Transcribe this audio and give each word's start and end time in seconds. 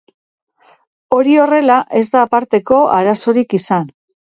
Hori 1.19 1.37
horrela, 1.43 1.77
ez 2.03 2.03
da 2.17 2.27
aparteko 2.31 2.85
arazorik 3.01 3.61
izan. 3.65 3.93